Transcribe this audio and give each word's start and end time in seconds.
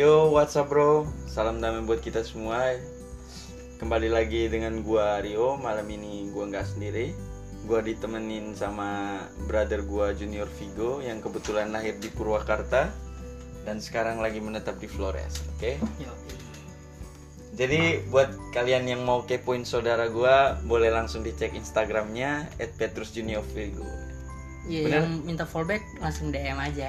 Yo, 0.00 0.32
what's 0.32 0.56
up 0.56 0.72
bro? 0.72 1.04
Salam 1.28 1.60
damai 1.60 1.84
buat 1.84 2.00
kita 2.00 2.24
semua. 2.24 2.72
Kembali 3.76 4.08
lagi 4.08 4.48
dengan 4.48 4.80
gua 4.80 5.20
Rio. 5.20 5.60
Malam 5.60 5.84
ini 5.92 6.24
gua 6.32 6.48
nggak 6.48 6.72
sendiri. 6.72 7.12
Gua 7.68 7.84
ditemenin 7.84 8.56
sama 8.56 9.20
brother 9.44 9.84
gua 9.84 10.16
Junior 10.16 10.48
Vigo 10.56 11.04
yang 11.04 11.20
kebetulan 11.20 11.68
lahir 11.68 12.00
di 12.00 12.08
Purwakarta 12.08 12.88
dan 13.68 13.76
sekarang 13.76 14.24
lagi 14.24 14.40
menetap 14.40 14.80
di 14.80 14.88
Flores. 14.88 15.44
Oke? 15.52 15.76
Yo. 16.00 16.08
Jadi 17.60 18.00
buat 18.08 18.32
kalian 18.56 18.88
yang 18.88 19.04
mau 19.04 19.28
kepoin 19.28 19.68
saudara 19.68 20.08
gua, 20.08 20.56
boleh 20.64 20.88
langsung 20.88 21.20
dicek 21.20 21.52
Instagramnya 21.52 22.48
@petrusjuniorvigo. 22.56 23.84
Iya, 24.64 24.80
Bener? 24.80 24.96
yang 24.96 25.28
minta 25.28 25.44
fallback 25.44 25.84
langsung 26.00 26.32
DM 26.32 26.56
aja. 26.56 26.88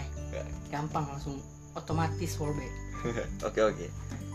Gampang 0.72 1.12
langsung 1.12 1.44
otomatis 1.76 2.40
fallback. 2.40 2.81
Oke 3.48 3.62
oke. 3.62 3.86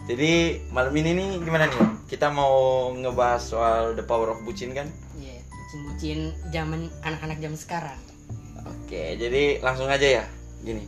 Jadi 0.07 0.63
malam 0.71 0.95
ini 0.95 1.11
nih 1.19 1.29
gimana 1.43 1.67
nih? 1.67 2.07
Kita 2.07 2.31
mau 2.31 2.89
ngebahas 2.95 3.43
soal 3.43 3.83
the 3.99 4.05
power 4.07 4.31
of 4.31 4.43
bucin 4.47 4.71
kan? 4.71 4.87
Iya, 5.19 5.43
bucin-bucin 5.51 6.19
zaman 6.55 6.87
anak-anak 7.03 7.43
zaman 7.43 7.59
sekarang. 7.59 7.99
Oke, 8.63 9.19
jadi 9.19 9.59
langsung 9.67 9.91
aja 9.91 10.23
ya. 10.23 10.25
Gini. 10.63 10.87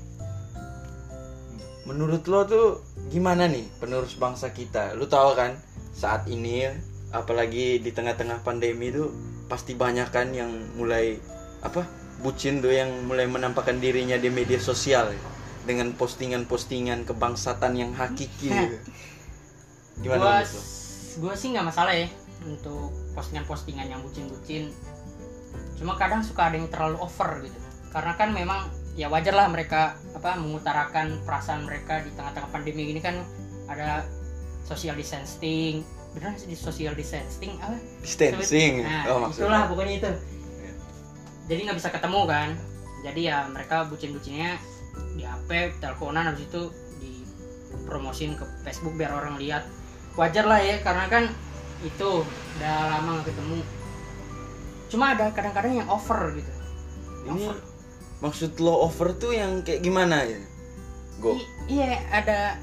Menurut 1.83 2.23
lo 2.31 2.47
tuh 2.47 2.67
gimana 3.11 3.51
nih 3.51 3.67
penerus 3.83 4.15
bangsa 4.15 4.55
kita? 4.55 4.95
Lu 4.95 5.11
tahu 5.11 5.35
kan 5.35 5.59
saat 5.91 6.31
ini 6.31 6.71
apalagi 7.11 7.83
di 7.83 7.91
tengah-tengah 7.91 8.47
pandemi 8.47 8.95
itu 8.95 9.11
pasti 9.51 9.75
banyak 9.75 10.15
kan 10.15 10.31
yang 10.31 10.51
mulai 10.79 11.19
apa? 11.67 11.99
bucin 12.19 12.59
tuh 12.59 12.75
yang 12.75 12.91
mulai 13.07 13.31
menampakkan 13.31 13.79
dirinya 13.79 14.19
di 14.19 14.27
media 14.27 14.59
sosial 14.59 15.15
ya, 15.15 15.21
dengan 15.65 15.95
postingan-postingan 15.97 17.09
kebangsatan 17.09 17.73
yang 17.75 17.91
hakiki. 17.97 18.51
gitu. 18.53 18.77
Gimana 20.07 20.23
gua, 20.23 20.47
gua 21.19 21.35
sih 21.35 21.51
nggak 21.51 21.67
masalah 21.67 21.95
ya 21.95 22.07
untuk 22.47 22.95
postingan-postingan 23.19 23.91
yang 23.91 24.01
bucin-bucin. 24.07 24.71
Cuma 25.75 25.99
kadang 25.99 26.23
suka 26.23 26.51
ada 26.51 26.57
yang 26.59 26.71
terlalu 26.71 27.03
over 27.03 27.43
gitu. 27.43 27.59
Karena 27.91 28.15
kan 28.15 28.31
memang 28.31 28.71
ya 28.99 29.07
wajar 29.11 29.35
lah 29.35 29.47
mereka 29.51 29.99
apa 30.15 30.39
mengutarakan 30.39 31.23
perasaan 31.23 31.67
mereka 31.67 32.03
di 32.03 32.11
tengah-tengah 32.15 32.51
pandemi 32.51 32.91
ini 32.91 32.99
kan 33.03 33.23
ada 33.67 34.07
social 34.67 34.95
distancing. 34.95 35.83
Sih 36.19 36.51
di 36.51 36.59
social 36.59 36.99
distancing 36.99 37.59
apa? 37.63 37.79
Distancing. 38.03 38.83
Nah, 38.83 39.07
oh 39.07 39.19
maksudnya. 39.23 39.47
itulah 39.47 39.63
pokoknya 39.71 39.95
itu. 40.03 40.11
Iya. 40.11 40.73
Jadi 41.47 41.61
nggak 41.63 41.79
bisa 41.79 41.91
ketemu 41.95 42.21
kan. 42.27 42.49
Jadi 43.07 43.21
ya 43.31 43.47
mereka 43.47 43.87
bucin-bucinnya 43.87 44.59
di 45.19 45.27
HP, 45.27 45.83
teleponan 45.83 46.31
habis 46.31 46.47
itu 46.47 46.71
dipromosin 47.03 48.39
ke 48.39 48.47
Facebook 48.63 48.95
biar 48.95 49.11
orang 49.11 49.35
lihat. 49.43 49.67
Wajar 50.15 50.47
lah 50.47 50.63
ya 50.63 50.79
karena 50.87 51.11
kan 51.11 51.25
itu 51.83 52.23
udah 52.59 52.75
lama 52.95 53.19
nggak 53.19 53.35
ketemu. 53.35 53.59
Cuma 54.89 55.19
ada 55.19 55.35
kadang-kadang 55.35 55.83
yang 55.83 55.89
over 55.91 56.33
gitu. 56.39 56.53
Ini 57.27 57.45
Over. 57.51 57.59
maksud 58.23 58.51
lo 58.63 58.87
over 58.87 59.15
tuh 59.19 59.35
yang 59.35 59.67
kayak 59.67 59.83
gimana 59.83 60.23
ya? 60.23 60.41
Go. 61.19 61.35
I- 61.35 61.51
iya 61.67 61.99
ada 62.15 62.57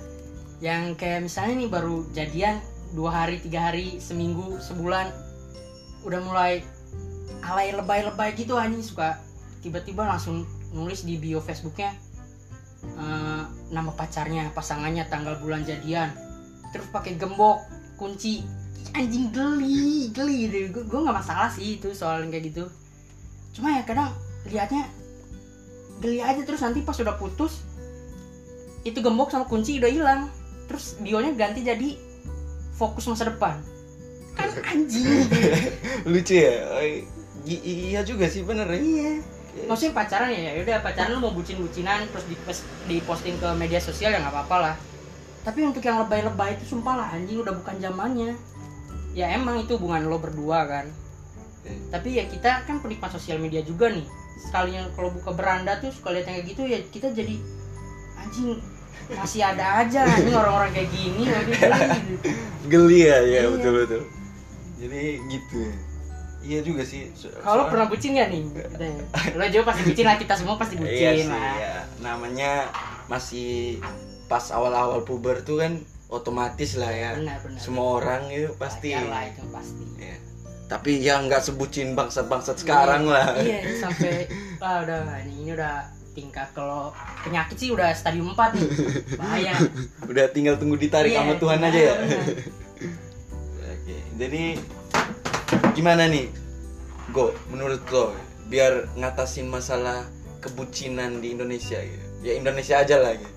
yang 0.64 0.96
kayak 0.96 1.28
misalnya 1.28 1.68
nih 1.68 1.70
baru 1.70 2.08
jadian 2.16 2.64
dua 2.96 3.12
hari 3.12 3.44
tiga 3.44 3.68
hari 3.72 4.00
seminggu 4.00 4.56
sebulan 4.64 5.12
udah 6.08 6.20
mulai 6.24 6.64
alay 7.44 7.76
lebay-lebay 7.76 8.32
gitu 8.40 8.56
anjing 8.56 8.82
suka 8.82 9.20
tiba-tiba 9.60 10.08
langsung 10.08 10.48
nulis 10.72 11.04
di 11.04 11.20
bio 11.20 11.44
Facebooknya 11.44 11.92
eh, 12.86 13.44
nama 13.74 13.92
pacarnya 13.94 14.54
pasangannya 14.54 15.06
tanggal 15.10 15.38
bulan 15.42 15.66
jadian. 15.66 16.14
Terus 16.70 16.88
pakai 16.94 17.18
gembok 17.18 17.66
kunci. 17.98 18.46
Anjing 18.96 19.34
geli 19.34 20.10
geli 20.14 20.48
gitu. 20.48 20.86
Gue 20.86 21.00
nggak 21.04 21.18
masalah 21.26 21.50
sih 21.52 21.82
itu 21.82 21.92
soal 21.92 22.24
kayak 22.30 22.54
gitu. 22.54 22.70
Cuma 23.56 23.76
ya 23.76 23.84
kadang 23.84 24.14
liatnya 24.48 24.88
geli 26.04 26.20
aja 26.22 26.44
terus 26.44 26.60
nanti 26.60 26.84
pas 26.84 27.00
udah 27.00 27.16
putus 27.16 27.64
itu 28.86 29.00
gembok 29.02 29.34
sama 29.34 29.50
kunci 29.50 29.82
udah 29.82 29.92
hilang. 29.92 30.22
Terus 30.70 30.98
bionya 31.02 31.34
ganti 31.34 31.66
jadi 31.66 31.98
fokus 32.76 33.08
masa 33.10 33.28
depan. 33.28 33.60
Kan 34.36 34.50
anjing. 34.72 35.28
Lucu 36.06 36.36
ya? 36.38 36.56
I- 37.46 37.62
iya 37.94 38.02
juga 38.02 38.26
sih 38.26 38.42
bener 38.42 38.66
ya. 38.74 38.80
iya 38.82 39.12
maksudnya 39.64 39.94
pacaran 39.96 40.30
ya 40.36 40.52
ya 40.52 40.62
udah 40.68 40.84
pacaran 40.84 41.16
lu 41.16 41.24
mau 41.24 41.32
bucin 41.32 41.56
bucinan 41.56 42.04
terus 42.12 42.28
di 42.28 42.36
di 42.92 42.98
posting 43.08 43.40
ke 43.40 43.48
media 43.56 43.80
sosial 43.80 44.12
ya 44.12 44.20
nggak 44.20 44.36
apa-apa 44.36 44.58
lah 44.60 44.76
tapi 45.48 45.64
untuk 45.64 45.80
yang 45.80 46.04
lebay-lebay 46.04 46.60
itu 46.60 46.76
sumpah 46.76 46.96
lah 47.00 47.08
anjing 47.16 47.40
udah 47.40 47.56
bukan 47.56 47.80
zamannya 47.80 48.36
ya 49.16 49.32
emang 49.32 49.64
itu 49.64 49.80
hubungan 49.80 50.12
lo 50.12 50.20
berdua 50.20 50.68
kan 50.68 50.86
tapi 51.90 52.20
ya 52.20 52.28
kita 52.28 52.68
kan 52.68 52.84
penikmat 52.84 53.10
sosial 53.10 53.40
media 53.40 53.64
juga 53.64 53.90
nih 53.90 54.04
sekalinya 54.38 54.92
kalau 54.94 55.10
buka 55.16 55.32
beranda 55.34 55.80
tuh 55.80 55.90
suka 55.90 56.12
lihat 56.14 56.28
yang 56.30 56.36
kayak 56.44 56.48
gitu 56.52 56.62
ya 56.68 56.80
kita 56.92 57.08
jadi 57.16 57.36
anjing 58.20 58.60
masih 59.16 59.42
ada 59.42 59.82
aja 59.82 60.04
anjing 60.06 60.36
orang-orang 60.42 60.72
kayak 60.76 60.90
gini 60.94 61.24
waduh, 61.32 61.56
geli. 61.56 62.18
Geli 62.66 63.00
ya, 63.08 63.18
ya 63.22 63.40
Iya. 63.46 63.50
betul 63.54 63.72
betul. 63.82 64.02
Jadi 64.82 65.04
gitu. 65.32 65.58
ya. 65.62 65.74
Iya 66.46 66.60
juga 66.62 66.84
sih. 66.84 67.10
So- 67.12 67.34
kalau 67.40 67.66
pernah 67.68 67.86
bucin 67.86 68.14
gak 68.14 68.30
nih 68.30 68.42
lo 69.38 69.46
juga 69.48 69.64
pasti 69.68 69.82
bucin 69.84 70.06
lah 70.06 70.16
kita 70.16 70.34
semua 70.36 70.56
pasti 70.56 70.76
bucin 70.76 70.94
Iya 70.96 71.12
sih, 71.16 71.26
lah 71.26 71.50
ya. 71.56 71.76
Namanya 72.00 72.52
masih 73.06 73.82
pas 74.26 74.46
awal-awal 74.50 75.02
puber 75.02 75.42
tuh 75.42 75.60
kan 75.60 75.82
otomatis 76.08 76.78
lah 76.78 76.90
ya. 76.90 77.12
benar 77.14 77.42
benar 77.42 77.58
Semua 77.58 77.98
orang 77.98 78.30
itu 78.30 78.54
pasti. 78.56 78.94
Lah 78.94 79.26
itu 79.26 79.42
pasti 79.48 79.84
Ya. 79.98 80.18
Tapi 80.68 80.92
ya 81.00 81.18
nggak 81.20 81.42
sebutin 81.42 81.94
bangsat-bangsat 81.94 82.58
sekarang 82.58 83.04
Iya, 83.04 83.12
lah. 83.12 83.28
iya 83.38 83.60
sampai 83.82 84.30
ah 84.60 84.82
udah 84.82 84.98
ini, 85.22 85.34
ini 85.42 85.52
udah 85.52 85.82
tingkat 86.12 86.48
kalau 86.52 86.90
penyakit 87.22 87.54
sih 87.56 87.70
udah 87.70 87.90
stadium 87.92 88.32
4 88.32 88.54
nih 88.54 88.66
bahaya 89.16 89.54
Udah 90.06 90.26
tinggal 90.28 90.56
tunggu 90.56 90.74
ditarik 90.76 91.10
Iya, 91.10 91.20
sama 91.20 91.34
Tuhan 91.36 91.58
benar, 91.60 91.70
aja 91.70 91.82
ya. 91.82 91.96
Oke, 93.76 93.98
jadi 94.16 94.44
gimana 95.76 96.08
nih, 96.08 96.32
Go? 97.12 97.36
Menurut 97.52 97.84
lo, 97.92 98.16
biar 98.48 98.88
ngatasin 98.96 99.52
masalah 99.52 100.08
kebucinan 100.40 101.20
di 101.20 101.36
Indonesia 101.36 101.78
gitu. 101.78 102.06
Ya 102.24 102.34
Indonesia 102.40 102.80
aja 102.80 102.98
lah 103.04 103.14
gitu. 103.14 103.34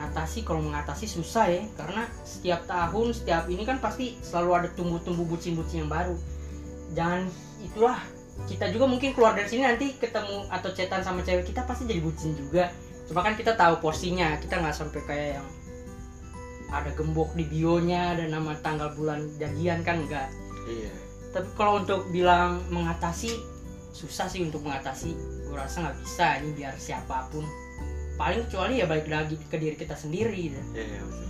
mengatasi 0.00 0.48
kalau 0.48 0.64
mengatasi 0.64 1.04
susah 1.04 1.44
ya 1.52 1.60
karena 1.76 2.08
setiap 2.24 2.64
tahun 2.64 3.12
setiap 3.12 3.44
ini 3.52 3.68
kan 3.68 3.84
pasti 3.84 4.16
selalu 4.24 4.50
ada 4.56 4.68
tumbuh-tumbuh 4.72 5.28
bucin-bucin 5.28 5.84
yang 5.84 5.92
baru 5.92 6.16
jangan 6.96 7.28
itulah 7.60 8.00
kita 8.48 8.72
juga 8.72 8.88
mungkin 8.88 9.12
keluar 9.12 9.36
dari 9.36 9.52
sini 9.52 9.68
nanti 9.68 9.92
ketemu 10.00 10.48
atau 10.48 10.72
cetan 10.72 11.04
sama 11.04 11.20
cewek 11.20 11.52
kita 11.52 11.68
pasti 11.68 11.84
jadi 11.84 12.00
bucin 12.00 12.32
juga 12.32 12.72
cuma 13.12 13.20
kan 13.20 13.36
kita 13.36 13.52
tahu 13.60 13.84
porsinya 13.84 14.40
kita 14.40 14.56
nggak 14.64 14.72
sampai 14.72 15.00
kayak 15.04 15.28
yang 15.36 15.48
ada 16.72 16.90
gembok 16.96 17.36
di 17.36 17.44
bionya 17.44 18.16
dan 18.16 18.32
nama 18.32 18.56
tanggal 18.64 18.96
bulan 18.96 19.28
jadian 19.36 19.84
kan 19.84 20.00
enggak 20.00 20.32
Iya. 20.70 21.09
Tapi 21.30 21.48
kalau 21.54 21.82
untuk 21.82 22.06
bilang 22.10 22.62
mengatasi 22.70 23.34
susah 23.90 24.30
sih 24.30 24.42
untuk 24.46 24.62
mengatasi 24.62 25.14
gue 25.50 25.56
rasa 25.58 25.82
nggak 25.82 25.98
bisa 26.02 26.26
ini 26.42 26.50
biar 26.54 26.74
siapa 26.78 27.26
pun 27.34 27.42
paling 28.20 28.44
kecuali 28.46 28.84
ya 28.84 28.86
balik 28.86 29.08
lagi 29.08 29.40
ke 29.40 29.56
diri 29.56 29.80
kita 29.80 29.96
sendiri 29.96 30.52
gitu. 30.52 30.60
Iya 30.76 31.00
betul. 31.08 31.28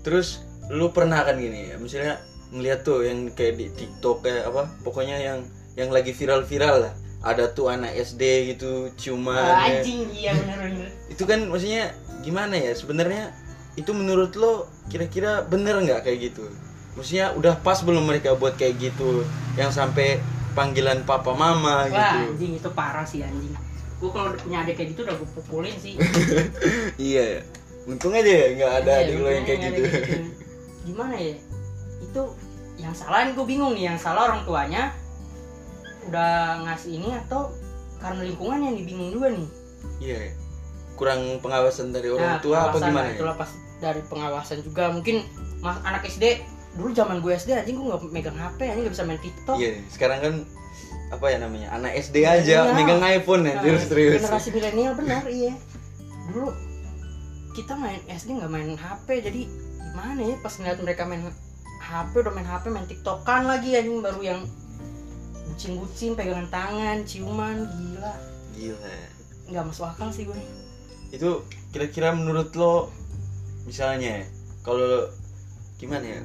Terus 0.00 0.28
lu 0.72 0.88
pernah 0.88 1.20
kan 1.28 1.36
gini 1.36 1.72
ya, 1.72 1.76
misalnya 1.76 2.24
ngeliat 2.48 2.88
tuh 2.88 3.04
yang 3.04 3.28
kayak 3.36 3.60
di 3.60 3.68
TikTok 3.68 4.24
kayak 4.24 4.48
apa, 4.48 4.64
pokoknya 4.80 5.20
yang 5.20 5.38
yang 5.76 5.92
lagi 5.92 6.16
viral-viral 6.16 6.88
lah. 6.88 6.94
Ada 7.24 7.52
tuh 7.56 7.72
anak 7.72 7.92
SD 7.96 8.52
gitu 8.56 8.92
ciuman. 9.00 9.36
Ya. 9.36 9.80
anjing 9.80 10.12
iya 10.12 10.32
bener-bener 10.36 10.92
Itu 11.08 11.24
kan 11.24 11.48
maksudnya 11.48 11.92
gimana 12.20 12.52
ya? 12.56 12.72
Sebenarnya 12.76 13.32
itu 13.80 13.92
menurut 13.96 14.36
lo 14.36 14.68
kira-kira 14.92 15.44
bener 15.44 15.80
nggak 15.84 16.04
kayak 16.04 16.32
gitu? 16.32 16.48
Maksudnya 16.94 17.34
udah 17.34 17.54
pas 17.58 17.82
belum 17.82 18.06
mereka 18.06 18.34
buat 18.34 18.54
kayak 18.54 18.78
gitu 18.78 19.26
yang 19.54 19.70
sampai 19.70 20.22
panggilan 20.54 21.02
papa 21.02 21.34
mama 21.34 21.84
wah 21.84 21.90
gitu. 21.90 22.18
anjing 22.30 22.52
itu 22.54 22.68
parah 22.70 23.02
sih 23.02 23.26
anjing 23.26 23.50
gue 23.98 24.10
kalau 24.10 24.30
punya 24.38 24.62
adik 24.62 24.78
kayak 24.78 24.94
gitu 24.94 25.02
udah 25.02 25.16
gue 25.18 25.28
pukulin 25.34 25.74
sih 25.74 25.98
iya 27.10 27.38
ya. 27.38 27.40
Untung 27.84 28.14
aja 28.14 28.24
ya 28.24 28.46
nggak 28.54 28.72
ada 28.80 28.92
Iya, 28.92 29.02
adik 29.04 29.16
lo 29.18 29.28
yang 29.28 29.44
kayak 29.44 29.60
gitu. 29.66 29.80
kayak 29.82 30.22
gimana 30.86 31.14
ya 31.18 31.34
itu 31.98 32.22
yang 32.78 32.94
salah 32.94 33.26
gue 33.26 33.46
bingung 33.46 33.74
nih 33.74 33.90
yang 33.90 33.98
salah 33.98 34.30
orang 34.30 34.46
tuanya 34.46 34.94
udah 36.06 36.62
ngasih 36.68 37.00
ini 37.00 37.10
atau 37.26 37.50
karena 37.98 38.22
lingkungan 38.22 38.60
yang 38.60 38.74
dibingung 38.76 39.10
juga 39.10 39.28
nih 39.34 39.48
Iya. 39.98 40.18
ya. 40.20 40.32
Kurang 40.94 41.20
pengawasan 41.42 41.90
dari 41.90 42.06
orang 42.06 42.38
Nah, 42.38 42.40
tua 42.40 42.70
apa 42.70 42.78
gimana 42.78 43.02
nah, 43.02 43.10
ya? 43.10 43.16
Itulah 43.18 43.34
pas 43.34 43.50
dari 43.82 44.00
pengawasan 44.06 44.58
juga 44.62 44.94
mungkin 44.94 45.26
mas 45.58 45.82
anak 45.82 46.06
SD 46.06 46.44
dulu 46.74 46.90
zaman 46.90 47.22
gue 47.22 47.32
SD 47.32 47.54
anjing 47.54 47.76
gue 47.78 47.86
nggak 47.86 48.02
megang 48.10 48.34
HP 48.34 48.58
anjing 48.66 48.82
nggak 48.86 48.94
bisa 48.94 49.06
main 49.06 49.20
TikTok. 49.22 49.56
Iya, 49.56 49.70
sekarang 49.88 50.18
kan 50.20 50.34
apa 51.12 51.24
ya 51.30 51.38
namanya? 51.38 51.68
Anak 51.70 51.92
SD 51.94 52.16
aja 52.26 52.56
Iya. 52.66 52.74
megang 52.74 52.98
iPhone 53.00 53.46
ya, 53.46 53.54
Nah, 53.54 53.62
serius 53.62 53.82
serius. 53.86 54.12
Generasi 54.18 54.48
milenial 54.50 54.92
benar 54.98 55.22
iya. 55.30 55.54
Dulu 56.30 56.50
kita 57.54 57.78
main 57.78 58.02
SD 58.10 58.34
nggak 58.34 58.50
main 58.50 58.74
HP 58.74 59.06
jadi 59.22 59.42
gimana 59.78 60.20
ya 60.20 60.34
pas 60.42 60.50
ngeliat 60.58 60.78
mereka 60.82 61.06
main 61.06 61.22
HP 61.78 62.12
udah 62.18 62.34
main 62.34 62.48
HP 62.48 62.64
main 62.66 62.86
tiktokan 62.90 63.46
lagi 63.46 63.78
anjing 63.78 64.02
baru 64.02 64.20
yang 64.26 64.40
bucin-bucin 65.46 66.18
pegangan 66.18 66.50
tangan 66.50 67.06
ciuman 67.06 67.62
gila 67.62 68.14
gila 68.58 68.94
nggak 69.46 69.64
masuk 69.70 69.86
akal 69.86 70.10
sih 70.10 70.26
gue 70.26 70.34
itu 71.14 71.46
kira-kira 71.70 72.10
menurut 72.10 72.50
lo 72.58 72.90
misalnya 73.70 74.18
ya, 74.18 74.26
kalau 74.66 75.06
gimana 75.78 76.18
ya 76.18 76.20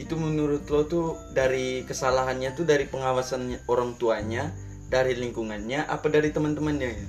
itu 0.00 0.16
menurut 0.16 0.64
lo 0.72 0.88
tuh 0.88 1.20
dari 1.36 1.84
kesalahannya 1.84 2.56
tuh 2.56 2.64
dari 2.64 2.88
pengawasan 2.88 3.52
orang 3.68 4.00
tuanya 4.00 4.48
dari 4.88 5.12
lingkungannya 5.12 5.84
apa 5.84 6.08
dari 6.08 6.32
teman-temannya 6.32 6.88
ya? 6.88 7.08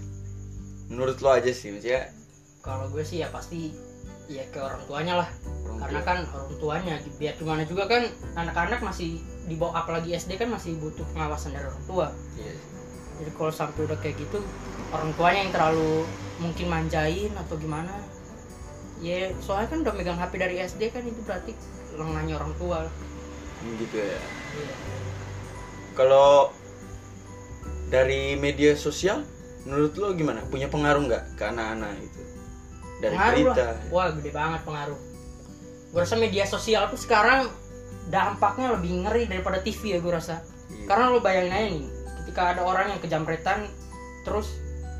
menurut 0.91 1.23
lo 1.23 1.31
aja 1.31 1.55
sih 1.55 1.71
maksudnya 1.71 2.11
kalau 2.59 2.91
gue 2.91 2.99
sih 3.01 3.23
ya 3.23 3.31
pasti 3.31 3.71
ya 4.27 4.43
ke 4.51 4.59
orang 4.59 4.83
tuanya 4.85 5.23
lah 5.23 5.29
orang 5.63 5.79
karena 5.88 5.99
tua. 6.03 6.07
kan 6.11 6.17
orang 6.35 6.55
tuanya 6.59 6.95
biar 7.15 7.33
gimana 7.39 7.63
juga 7.63 7.83
kan 7.88 8.03
anak-anak 8.35 8.79
masih 8.83 9.23
di 9.47 9.55
bawah 9.55 9.87
apalagi 9.87 10.11
SD 10.11 10.35
kan 10.35 10.51
masih 10.51 10.75
butuh 10.83 11.07
pengawasan 11.15 11.55
dari 11.55 11.71
orang 11.71 11.85
tua 11.87 12.07
Iya. 12.35 12.53
jadi 13.23 13.31
kalau 13.39 13.51
sampai 13.55 13.87
udah 13.87 13.97
kayak 14.03 14.19
gitu 14.19 14.44
orang 14.91 15.15
tuanya 15.15 15.39
yang 15.47 15.53
terlalu 15.55 16.03
mungkin 16.44 16.67
manjain 16.67 17.31
atau 17.39 17.55
gimana 17.55 17.91
ya 18.99 19.31
soalnya 19.39 19.67
kan 19.71 19.79
udah 19.81 19.94
megang 19.95 20.19
HP 20.19 20.33
dari 20.37 20.55
SD 20.59 20.81
kan 20.91 21.01
itu 21.07 21.21
berarti 21.23 21.55
lengahnya 21.95 22.33
orang 22.38 22.53
tua. 22.55 22.77
Lah. 22.88 22.93
gitu 23.77 23.93
ya. 23.93 24.17
Iya. 24.17 24.73
kalau 25.93 26.49
dari 27.93 28.33
media 28.39 28.73
sosial 28.73 29.21
menurut 29.67 29.93
lo 29.99 30.17
gimana? 30.17 30.41
Punya 30.49 30.65
pengaruh 30.65 31.05
nggak 31.05 31.38
ke 31.38 31.43
anak-anak 31.45 31.93
itu 32.01 32.21
dari 33.03 33.15
pengaruh 33.15 33.38
berita. 33.38 33.63
Lah 33.65 33.77
wah 33.93 34.07
gede 34.15 34.31
banget 34.33 34.61
pengaruh. 34.65 34.99
Gue 35.91 35.99
rasa 36.01 36.15
media 36.17 36.43
sosial 36.47 36.88
tuh 36.89 36.97
sekarang 36.97 37.51
dampaknya 38.09 38.73
lebih 38.73 39.05
ngeri 39.05 39.29
daripada 39.29 39.61
TV 39.61 39.97
ya 39.97 39.99
gue 40.01 40.13
rasa. 40.13 40.41
Iya. 40.71 40.87
karena 40.87 41.05
lo 41.11 41.19
bayangin 41.19 41.51
aja 41.51 41.67
nih 41.67 41.85
ketika 42.23 42.41
ada 42.55 42.61
orang 42.63 42.95
yang 42.95 42.99
kejamretan 43.03 43.59
terus 44.23 44.47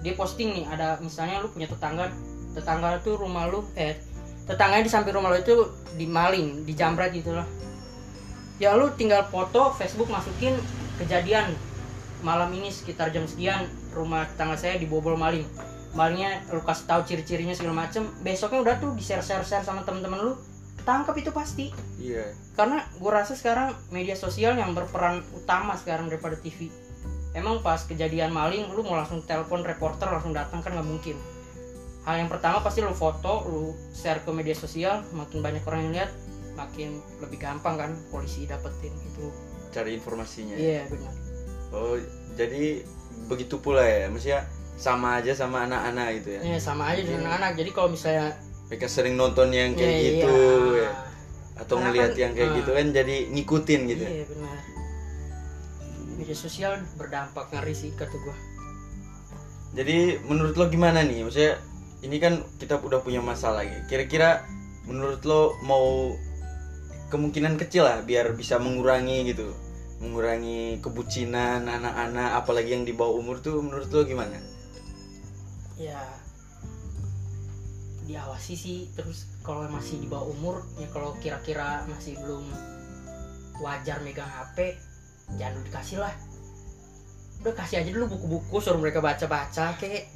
dia 0.02 0.14
posting 0.18 0.52
nih 0.52 0.66
ada 0.68 0.98
misalnya 1.00 1.40
lu 1.46 1.50
punya 1.54 1.70
tetangga 1.70 2.12
tetangga 2.58 3.00
tuh 3.06 3.16
rumah 3.16 3.48
lu 3.48 3.64
eh 3.80 3.96
tetangganya 4.50 4.86
di 4.86 4.92
samping 4.92 5.16
rumah 5.16 5.34
lu 5.34 5.40
itu 5.42 5.56
dimaling 5.98 6.66
dijamret 6.66 7.14
gitu 7.14 7.36
loh 7.36 7.48
ya 8.62 8.78
lu 8.78 8.94
tinggal 8.94 9.26
foto 9.26 9.74
Facebook 9.74 10.10
masukin 10.14 10.54
kejadian 11.02 11.50
malam 12.22 12.54
ini 12.54 12.70
sekitar 12.70 13.10
jam 13.10 13.26
sekian 13.26 13.66
rumah 13.92 14.30
tetangga 14.30 14.54
saya 14.54 14.78
dibobol 14.78 15.18
maling. 15.18 15.44
Malingnya 15.98 16.46
lu 16.54 16.62
kasih 16.64 16.86
tahu 16.88 17.02
ciri-cirinya 17.04 17.58
segala 17.58 17.84
macem 17.84 18.08
besoknya 18.24 18.62
udah 18.64 18.76
tuh 18.78 18.94
di 18.96 19.04
share 19.04 19.26
share 19.26 19.44
share 19.44 19.66
sama 19.66 19.84
temen-temen 19.84 20.22
lu 20.22 20.34
ketangkep 20.80 21.16
itu 21.20 21.32
pasti. 21.34 21.66
Iya. 22.00 22.32
Karena 22.54 22.86
gue 22.86 23.12
rasa 23.12 23.34
sekarang 23.34 23.76
media 23.90 24.14
sosial 24.14 24.56
yang 24.56 24.72
berperan 24.78 25.26
utama 25.36 25.76
sekarang 25.76 26.08
daripada 26.08 26.38
TV 26.40 26.72
emang 27.32 27.64
pas 27.64 27.84
kejadian 27.88 28.32
maling 28.32 28.68
lu 28.76 28.84
mau 28.84 29.00
langsung 29.00 29.24
telepon 29.24 29.64
reporter 29.64 30.08
langsung 30.08 30.36
datang 30.36 30.60
kan 30.60 30.76
nggak 30.76 30.88
mungkin 30.88 31.16
hal 32.02 32.16
yang 32.18 32.30
pertama 32.30 32.66
pasti 32.66 32.82
lu 32.82 32.94
foto 32.94 33.46
lu 33.46 33.64
share 33.94 34.26
ke 34.26 34.30
media 34.34 34.58
sosial 34.58 35.06
makin 35.14 35.46
banyak 35.46 35.62
orang 35.70 35.90
yang 35.90 35.94
lihat 36.02 36.12
makin 36.58 36.98
lebih 37.22 37.38
gampang 37.38 37.78
kan 37.78 37.92
polisi 38.10 38.44
dapetin 38.46 38.92
itu. 39.06 39.30
Cari 39.72 39.96
informasinya. 39.96 40.58
Iya 40.58 40.90
benar. 40.90 41.14
Oh 41.72 41.96
jadi 42.36 42.84
begitu 43.30 43.62
pula 43.62 43.86
ya 43.86 44.10
maksudnya 44.10 44.44
sama 44.76 45.22
aja 45.22 45.32
sama 45.32 45.64
anak-anak 45.70 46.08
gitu 46.22 46.30
ya? 46.36 46.42
Iya 46.42 46.58
sama 46.60 46.84
aja 46.92 47.02
dengan 47.06 47.30
anak-anak 47.30 47.52
jadi 47.56 47.70
kalau 47.72 47.90
misalnya 47.94 48.28
mereka 48.68 48.88
sering 48.88 49.16
nonton 49.16 49.52
yang 49.52 49.76
kayak 49.76 49.94
Iya, 49.94 50.02
gitu 50.16 50.36
iya. 50.76 50.82
ya. 50.82 50.92
atau 51.62 51.76
Karena 51.78 51.86
ngelihat 51.92 52.12
kan, 52.16 52.22
yang 52.24 52.32
kayak 52.34 52.50
eh, 52.50 52.58
gitu 52.58 52.72
kan 52.74 52.86
jadi 52.90 53.16
ngikutin 53.30 53.82
gitu 53.94 54.04
ya. 54.04 54.10
iya 54.12 54.26
benar. 54.26 54.58
Media 56.18 56.38
sosial 56.38 56.74
berdampak 56.98 57.46
ngeri 57.54 57.74
sih 57.78 57.92
kata 57.94 58.14
gue 58.16 58.36
jadi 59.72 60.20
menurut 60.28 60.60
lo 60.60 60.68
gimana 60.68 61.00
nih? 61.00 61.24
Maksudnya 61.24 61.56
ini 62.02 62.18
kan 62.18 62.42
kita 62.58 62.82
udah 62.82 63.02
punya 63.06 63.22
masalah 63.22 63.62
ya 63.62 63.86
kira-kira 63.86 64.46
menurut 64.90 65.22
lo 65.26 65.56
mau 65.62 66.18
kemungkinan 67.12 67.60
kecil 67.60 67.84
lah 67.86 68.00
biar 68.02 68.34
bisa 68.34 68.58
mengurangi 68.58 69.28
gitu. 69.36 69.52
Mengurangi 70.02 70.82
kebucinan 70.82 71.68
anak-anak 71.68 72.42
apalagi 72.42 72.74
yang 72.74 72.88
di 72.88 72.96
bawah 72.96 73.22
umur 73.22 73.44
tuh 73.44 73.62
menurut 73.62 73.92
lo 73.92 74.02
gimana? 74.08 74.40
Ya 75.78 76.00
diawasi 78.10 78.56
sih. 78.58 78.80
Terus 78.98 79.30
kalau 79.46 79.68
masih 79.70 80.02
di 80.02 80.08
bawah 80.10 80.32
umur 80.32 80.66
ya 80.80 80.88
kalau 80.90 81.14
kira-kira 81.22 81.86
masih 81.86 82.18
belum 82.24 82.48
wajar 83.62 84.02
megang 84.02 84.32
HP 84.32 84.80
jangan 85.38 85.62
dikasih 85.68 86.02
lah. 86.02 86.16
Udah 87.46 87.54
kasih 87.54 87.86
aja 87.86 87.92
dulu 87.94 88.18
buku-buku 88.18 88.58
suruh 88.58 88.82
mereka 88.82 89.04
baca-baca 89.04 89.78
kayak 89.78 90.10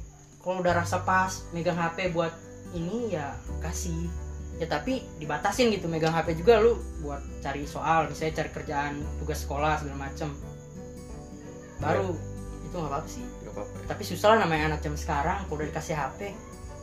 kalau 0.46 0.62
udah 0.62 0.78
rasa 0.78 1.02
pas 1.02 1.42
megang 1.50 1.74
HP 1.74 2.14
buat 2.14 2.30
ini 2.70 3.10
ya 3.10 3.34
kasih. 3.58 4.06
Ya 4.62 4.70
tapi 4.70 5.02
dibatasin 5.18 5.74
gitu 5.74 5.90
megang 5.90 6.14
HP 6.14 6.38
juga 6.38 6.62
lu 6.62 6.78
buat 7.02 7.18
cari 7.42 7.66
soal 7.66 8.06
misalnya 8.06 8.46
cari 8.46 8.50
kerjaan 8.54 9.02
tugas 9.18 9.42
sekolah 9.42 9.82
segala 9.82 10.06
macem. 10.06 10.30
Baru 11.82 12.14
itu 12.62 12.74
nggak 12.78 12.90
apa-apa 12.94 13.08
sih. 13.10 13.26
Gak 13.42 13.52
apa-apa. 13.58 13.74
Ya. 13.74 13.84
tapi 13.90 14.02
susah 14.06 14.28
lah 14.32 14.38
namanya 14.46 14.64
anak 14.70 14.80
jam 14.86 14.94
sekarang 14.94 15.42
kalau 15.50 15.58
udah 15.58 15.68
dikasih 15.74 15.98
HP 15.98 16.20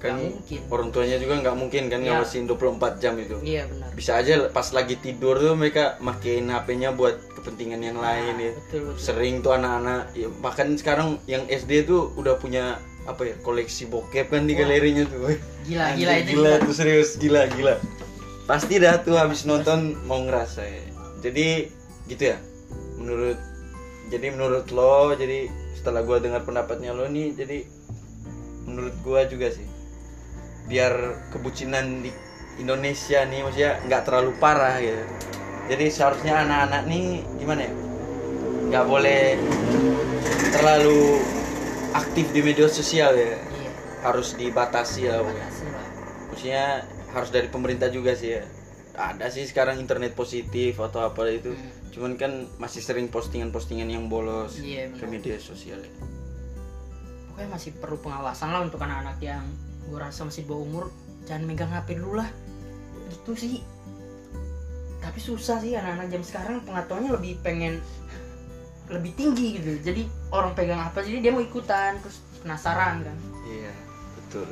kan 0.03 0.19
mungkin. 0.19 0.59
orang 0.67 0.91
tuanya 0.91 1.15
juga 1.15 1.39
nggak 1.39 1.55
mungkin 1.55 1.83
kan 1.87 2.03
Iya. 2.03 2.19
ngawasin 2.19 2.43
24 2.43 2.99
jam 2.99 3.15
itu. 3.15 3.39
Iya 3.39 3.63
benar. 3.71 3.89
Bisa 3.95 4.19
aja 4.19 4.51
pas 4.51 4.67
lagi 4.75 4.99
tidur 4.99 5.39
tuh 5.39 5.55
mereka 5.55 5.95
makin 6.03 6.51
HP-nya 6.51 6.91
buat 6.91 7.15
kepentingan 7.39 7.79
yang 7.79 7.95
lain 8.03 8.35
ya. 8.35 8.51
betul 8.51 8.91
betul. 8.91 8.99
Sering 8.99 9.39
tuh 9.39 9.55
anak-anak 9.55 10.11
ya, 10.11 10.27
bahkan 10.43 10.75
sekarang 10.75 11.23
yang 11.23 11.47
SD 11.47 11.87
tuh 11.87 12.11
udah 12.19 12.35
punya 12.35 12.83
apa 13.03 13.21
ya 13.27 13.35
koleksi 13.43 13.87
bokep 13.91 14.31
kan 14.31 14.47
di 14.47 14.55
galerinya 14.55 15.03
tuh 15.07 15.35
gila 15.67 15.91
anjir, 15.91 16.07
gila 16.07 16.13
itu 16.19 16.29
gila 16.35 16.51
tuh 16.63 16.75
serius 16.75 17.09
gila 17.19 17.41
gila. 17.51 17.75
Pasti 18.47 18.79
dah 18.79 18.99
tuh 19.03 19.15
habis 19.19 19.43
nonton 19.43 19.95
mau 20.07 20.19
ngerasa. 20.23 20.63
Ya 20.63 20.83
jadi 21.23 21.67
gitu 22.07 22.23
ya. 22.35 22.37
Menurut 22.99 23.39
jadi 24.07 24.27
menurut 24.31 24.67
lo 24.71 25.11
jadi 25.15 25.51
setelah 25.75 26.03
gua 26.03 26.23
dengar 26.23 26.47
pendapatnya 26.47 26.95
lo 26.95 27.07
nih 27.11 27.35
jadi 27.35 27.67
menurut 28.63 28.95
gua 29.03 29.27
juga 29.27 29.51
sih 29.51 29.67
biar 30.71 31.27
kebucinan 31.35 32.07
di 32.07 32.11
Indonesia 32.55 33.27
nih 33.27 33.43
maksudnya 33.43 33.83
nggak 33.83 34.01
terlalu 34.07 34.31
parah 34.39 34.79
gitu 34.79 35.03
jadi 35.63 35.85
seharusnya 35.87 36.43
anak-anak 36.43 36.83
nih 36.91 37.23
gimana 37.39 37.61
ya? 37.63 37.73
Nggak 38.67 38.85
boleh 38.89 39.23
terlalu 40.51 41.01
aktif 41.93 42.29
di 42.33 42.41
media 42.41 42.67
sosial 42.67 43.13
ya? 43.15 43.37
Iya. 43.37 43.71
Harus 44.03 44.35
dibatasi 44.35 45.07
lah 45.07 45.23
maksudnya 46.33 46.81
harus 47.13 47.29
dari 47.29 47.47
pemerintah 47.47 47.93
juga 47.93 48.17
sih 48.17 48.35
ya? 48.35 48.43
Ada 48.93 49.29
sih 49.33 49.45
sekarang 49.49 49.81
internet 49.81 50.13
positif 50.13 50.77
atau 50.77 51.05
apa 51.05 51.29
itu. 51.29 51.53
Hmm. 51.53 51.81
cuman 51.93 52.17
kan 52.17 52.49
masih 52.57 52.81
sering 52.81 53.05
postingan-postingan 53.05 53.85
yang 53.85 54.09
bolos 54.09 54.57
iya 54.57 54.89
ke 54.89 55.05
media 55.05 55.37
sosial 55.37 55.77
ya. 55.77 55.93
pokoknya 57.29 57.53
masih 57.53 57.69
perlu 57.77 58.01
pengawasan 58.01 58.49
lah 58.49 58.65
untuk 58.65 58.81
anak-anak 58.81 59.21
yang 59.21 59.45
gue 59.85 59.99
rasa 60.01 60.25
masih 60.25 60.41
bawah 60.49 60.65
umur 60.65 60.85
jangan 61.27 61.43
megang 61.47 61.71
HP 61.71 61.99
dulu 61.99 62.19
lah. 62.19 62.29
Gitu 63.11 63.31
sih. 63.35 63.55
Tapi 65.03 65.19
susah 65.19 65.59
sih 65.59 65.75
anak-anak 65.75 66.07
jam 66.11 66.23
sekarang 66.23 66.55
pengetahuannya 66.63 67.11
lebih 67.13 67.33
pengen 67.43 67.83
lebih 68.91 69.11
tinggi 69.15 69.59
gitu 69.59 69.71
jadi 69.79 70.01
orang 70.33 70.51
pegang 70.57 70.81
apa 70.83 70.99
jadi 70.99 71.23
dia 71.23 71.31
mau 71.31 71.43
ikutan 71.43 71.99
terus 72.03 72.19
penasaran 72.43 73.03
kan 73.07 73.17
iya 73.47 73.73
betul 74.19 74.47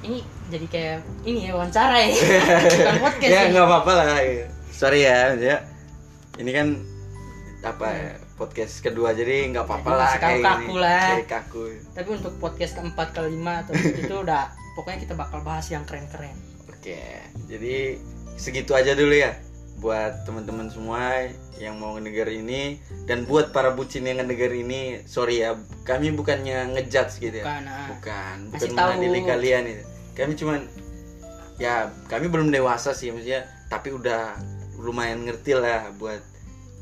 ini 0.00 0.24
jadi 0.48 0.66
kayak 0.66 0.98
ini 1.28 1.38
ya 1.46 1.52
wawancara 1.54 1.96
ya 2.02 2.10
bukan 2.80 2.96
podcast 3.04 3.30
ya 3.30 3.40
ya. 3.46 3.50
nggak 3.52 3.66
apa-apa 3.68 3.92
lah 3.94 4.06
ya. 4.18 4.46
sorry 4.72 5.00
ya 5.06 5.36
ya 5.36 5.56
ini 6.40 6.50
kan 6.56 6.68
apa 7.60 7.86
ya, 7.92 8.12
podcast 8.40 8.80
kedua 8.80 9.12
jadi 9.12 9.52
nggak 9.52 9.68
apa-apa 9.68 9.90
lah 9.92 10.10
kayak 10.16 10.40
kaku-kaku 10.40 10.72
gini. 10.72 10.80
lah. 10.80 11.08
Kayak 11.12 11.28
kaku 11.28 11.64
tapi 11.92 12.08
untuk 12.16 12.34
podcast 12.40 12.72
keempat 12.80 13.08
kelima 13.12 13.54
atau 13.60 13.72
itu 14.00 14.14
udah 14.16 14.48
pokoknya 14.72 14.98
kita 15.04 15.14
bakal 15.14 15.44
bahas 15.44 15.68
yang 15.68 15.84
keren-keren 15.84 16.34
Oke, 16.80 16.96
jadi 17.44 18.00
segitu 18.40 18.72
aja 18.72 18.96
dulu 18.96 19.12
ya 19.12 19.36
buat 19.80 20.28
teman-teman 20.28 20.68
semua 20.68 21.32
yang 21.56 21.80
mau 21.80 21.96
ngedenger 21.96 22.28
ini 22.30 22.78
dan 23.08 23.24
buat 23.24 23.52
para 23.52 23.72
bucin 23.72 24.04
yang 24.04 24.20
ngedenger 24.20 24.52
ini, 24.52 25.00
sorry 25.08 25.40
ya, 25.40 25.56
kami 25.88 26.12
bukannya 26.12 26.76
ngejudge 26.76 27.20
gitu 27.20 27.36
ya. 27.40 27.44
bukan 27.44 27.64
ah. 27.66 27.86
Bukan, 27.96 28.36
bukan 28.52 28.68
mengadili 28.76 29.20
kalian 29.24 29.64
itu. 29.72 29.84
Kami 30.16 30.32
cuman 30.36 30.60
ya 31.56 31.88
kami 32.08 32.28
belum 32.28 32.52
dewasa 32.52 32.92
sih 32.92 33.08
maksudnya, 33.12 33.48
tapi 33.72 33.92
udah 33.92 34.36
lumayan 34.80 35.24
ngerti 35.24 35.56
lah 35.56 35.92
buat 35.96 36.20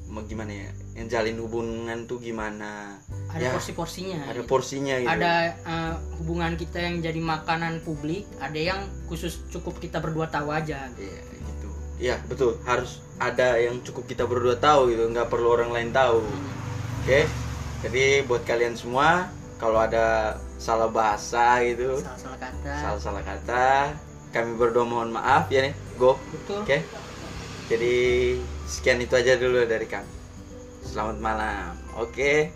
mau 0.09 0.25
gimana 0.25 0.51
ya, 0.51 0.71
yang 0.97 1.07
jalin 1.13 1.37
hubungan 1.39 2.09
tuh 2.09 2.17
gimana, 2.17 2.97
ada 3.29 3.45
Ya, 3.45 3.53
porsi-porsinya 3.53 4.25
ada 4.25 4.41
gitu. 4.41 4.49
porsinya 4.49 4.97
gitu 5.05 5.11
ada 5.13 5.53
eh, 5.53 5.95
hubungan 6.17 6.57
kita 6.57 6.81
yang 6.81 7.05
jadi 7.05 7.21
makanan 7.21 7.85
publik 7.85 8.25
ada 8.41 8.57
yang 8.57 8.81
khusus 9.05 9.45
cukup 9.53 9.77
kita 9.85 10.01
berdua 10.01 10.33
tahu 10.33 10.49
aja 10.49 10.89
gitu. 10.97 11.38
Iya 11.99 12.23
betul. 12.31 12.59
Harus 12.63 13.03
ada 13.19 13.59
yang 13.59 13.83
cukup 13.83 14.07
kita 14.07 14.25
berdua 14.25 14.55
tahu 14.59 14.95
gitu. 14.95 15.11
Nggak 15.11 15.29
perlu 15.29 15.51
orang 15.51 15.75
lain 15.75 15.91
tahu. 15.91 16.23
Oke. 17.03 17.27
Jadi 17.79 18.27
buat 18.27 18.43
kalian 18.43 18.75
semua, 18.75 19.31
kalau 19.63 19.79
ada 19.79 20.39
salah 20.59 20.91
bahasa 20.91 21.63
gitu, 21.63 22.03
salah-salah 22.03 22.39
kata 22.43 22.73
salah-salah 22.83 23.23
kata, 23.23 23.67
kami 24.35 24.59
berdua 24.59 24.83
mohon 24.83 25.15
maaf 25.15 25.47
ya 25.47 25.71
nih. 25.71 25.75
Go. 25.95 26.19
betul 26.35 26.67
Oke. 26.67 26.83
Jadi 27.71 27.95
sekian 28.67 28.99
itu 28.99 29.15
aja 29.15 29.39
dulu 29.39 29.63
dari 29.63 29.87
kami. 29.87 30.11
Selamat 30.83 31.19
malam. 31.23 31.79
Oke. 32.01 32.51